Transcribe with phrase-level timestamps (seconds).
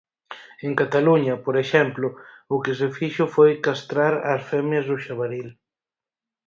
[0.65, 2.07] En Cataluña, por exemplo,
[2.53, 5.47] o que se fixo foi castrar as femias do xabaril.